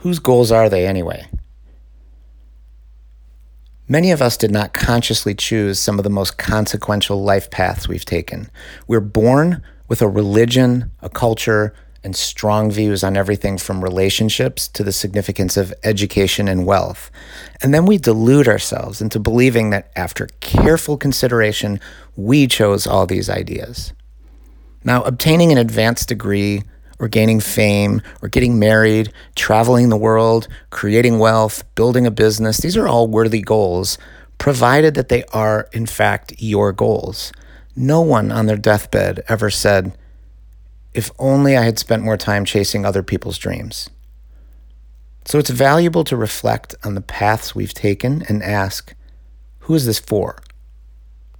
[0.00, 1.26] Whose goals are they anyway?
[3.86, 8.04] Many of us did not consciously choose some of the most consequential life paths we've
[8.04, 8.50] taken.
[8.86, 14.82] We're born with a religion, a culture, and strong views on everything from relationships to
[14.82, 17.10] the significance of education and wealth.
[17.60, 21.78] And then we delude ourselves into believing that after careful consideration,
[22.16, 23.92] we chose all these ideas.
[24.82, 26.62] Now, obtaining an advanced degree,
[27.00, 32.76] or gaining fame, or getting married, traveling the world, creating wealth, building a business, these
[32.76, 33.98] are all worthy goals,
[34.38, 37.32] provided that they are, in fact, your goals.
[37.74, 39.96] No one on their deathbed ever said,
[40.92, 43.88] if only I had spent more time chasing other people's dreams.
[45.24, 48.94] So it's valuable to reflect on the paths we've taken and ask,
[49.60, 50.42] who is this for?